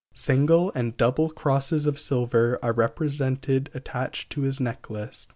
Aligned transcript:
Single 0.15 0.71
and 0.73 0.97
double 0.97 1.29
crosses 1.29 1.85
of 1.85 1.99
silver 1.99 2.57
are 2.63 2.73
represented 2.73 3.69
attached 3.75 4.31
to 4.31 4.41
his 4.41 4.59
necklace. 4.59 5.27